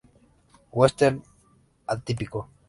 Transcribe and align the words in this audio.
Western 0.77 1.21
atípico. 1.93 2.39